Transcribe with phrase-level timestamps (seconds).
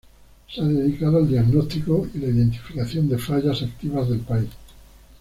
[0.51, 4.49] Se ha dedicado al diagnóstico y la identificación de fallas activas del país.